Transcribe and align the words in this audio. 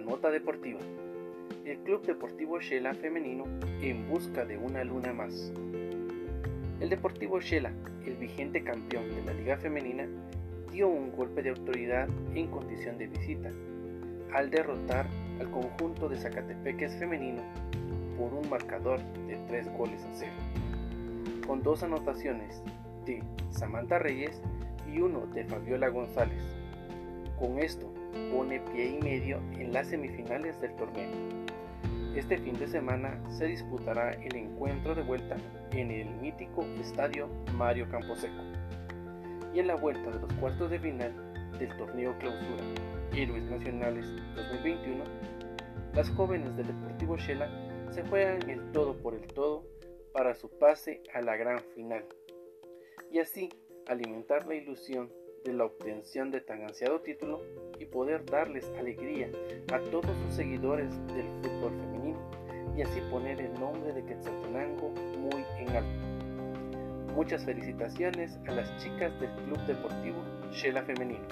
nota 0.00 0.30
deportiva. 0.30 0.80
El 1.64 1.78
Club 1.78 2.02
Deportivo 2.04 2.60
Shela 2.60 2.94
femenino 2.94 3.44
en 3.80 4.08
busca 4.08 4.44
de 4.44 4.58
una 4.58 4.84
luna 4.84 5.12
más. 5.12 5.52
El 6.80 6.90
Deportivo 6.90 7.40
Shela, 7.40 7.72
el 8.06 8.16
vigente 8.16 8.62
campeón 8.62 9.08
de 9.14 9.22
la 9.24 9.32
Liga 9.32 9.56
Femenina, 9.56 10.06
dio 10.72 10.88
un 10.88 11.12
golpe 11.12 11.42
de 11.42 11.50
autoridad 11.50 12.08
en 12.34 12.48
condición 12.48 12.98
de 12.98 13.06
visita 13.06 13.50
al 14.32 14.50
derrotar 14.50 15.06
al 15.40 15.50
conjunto 15.50 16.08
de 16.08 16.16
Zacatepeques 16.16 16.96
femenino 16.96 17.42
por 18.18 18.34
un 18.34 18.48
marcador 18.50 19.00
de 19.28 19.36
3 19.48 19.72
goles 19.76 20.02
a 20.04 20.10
0, 20.12 20.32
con 21.46 21.62
dos 21.62 21.82
anotaciones 21.82 22.62
de 23.06 23.22
Samantha 23.50 23.98
Reyes 23.98 24.40
y 24.92 25.00
uno 25.00 25.26
de 25.26 25.44
Fabiola 25.44 25.88
González. 25.88 26.42
Con 27.38 27.58
esto 27.58 27.92
pone 28.32 28.60
pie 28.72 28.90
y 28.90 28.98
medio 29.02 29.38
en 29.58 29.72
las 29.72 29.88
semifinales 29.88 30.60
del 30.60 30.74
torneo. 30.76 31.10
Este 32.14 32.38
fin 32.38 32.56
de 32.58 32.68
semana 32.68 33.20
se 33.28 33.46
disputará 33.46 34.12
el 34.12 34.36
encuentro 34.36 34.94
de 34.94 35.02
vuelta 35.02 35.36
en 35.72 35.90
el 35.90 36.08
mítico 36.20 36.62
estadio 36.80 37.28
Mario 37.54 37.88
Camposeco. 37.90 38.40
Y 39.52 39.58
en 39.58 39.66
la 39.66 39.74
vuelta 39.74 40.10
de 40.10 40.20
los 40.20 40.32
cuartos 40.34 40.70
de 40.70 40.78
final 40.78 41.12
del 41.58 41.76
torneo 41.76 42.16
Clausura 42.18 42.62
Héroes 43.16 43.42
Nacionales 43.44 44.06
2021, 44.36 45.04
las 45.94 46.10
jóvenes 46.10 46.56
del 46.56 46.68
Deportivo 46.68 47.16
Shela 47.16 47.48
se 47.90 48.04
juegan 48.04 48.48
el 48.48 48.70
todo 48.70 48.96
por 48.96 49.14
el 49.14 49.26
todo 49.26 49.64
para 50.12 50.34
su 50.34 50.48
pase 50.58 51.02
a 51.12 51.20
la 51.20 51.36
gran 51.36 51.58
final 51.74 52.04
y 53.10 53.18
así 53.18 53.48
alimentar 53.88 54.46
la 54.46 54.54
ilusión 54.54 55.10
de 55.44 55.52
la 55.52 55.64
obtención 55.64 56.30
de 56.30 56.40
tan 56.40 56.62
ansiado 56.62 57.00
título 57.00 57.42
y 57.78 57.84
poder 57.84 58.24
darles 58.24 58.66
alegría 58.78 59.28
a 59.72 59.78
todos 59.90 60.16
sus 60.24 60.34
seguidores 60.34 60.90
del 61.08 61.26
fútbol 61.42 61.72
femenino 61.72 62.18
y 62.76 62.82
así 62.82 63.00
poner 63.10 63.40
el 63.40 63.52
nombre 63.60 63.92
de 63.92 64.04
Quetzaltenango 64.04 64.90
muy 64.90 65.44
en 65.58 65.68
alto. 65.76 67.14
Muchas 67.14 67.44
felicitaciones 67.44 68.38
a 68.48 68.52
las 68.52 68.76
chicas 68.82 69.12
del 69.20 69.30
Club 69.44 69.58
Deportivo 69.66 70.18
Shela 70.50 70.82
Femenino. 70.82 71.28